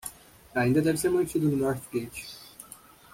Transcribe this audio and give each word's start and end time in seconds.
Ainda 0.55 0.81
deve 0.83 0.97
ser 0.97 1.11
mantido 1.11 1.47
no 1.47 1.55
North 1.57 1.83
Gate 1.93 2.25